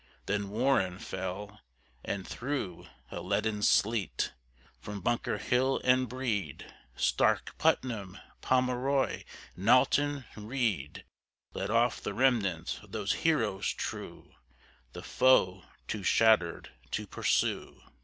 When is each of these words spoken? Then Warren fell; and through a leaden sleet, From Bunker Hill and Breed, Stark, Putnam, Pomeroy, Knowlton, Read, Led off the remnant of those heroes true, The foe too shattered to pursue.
Then 0.25 0.49
Warren 0.49 0.97
fell; 0.97 1.59
and 2.03 2.27
through 2.27 2.87
a 3.11 3.21
leaden 3.21 3.61
sleet, 3.61 4.33
From 4.79 4.99
Bunker 4.99 5.37
Hill 5.37 5.79
and 5.83 6.09
Breed, 6.09 6.65
Stark, 6.95 7.55
Putnam, 7.59 8.17
Pomeroy, 8.41 9.23
Knowlton, 9.55 10.25
Read, 10.35 11.05
Led 11.53 11.69
off 11.69 12.01
the 12.01 12.15
remnant 12.15 12.79
of 12.81 12.93
those 12.93 13.13
heroes 13.21 13.71
true, 13.71 14.33
The 14.93 15.03
foe 15.03 15.65
too 15.87 16.01
shattered 16.01 16.71
to 16.89 17.05
pursue. 17.05 17.83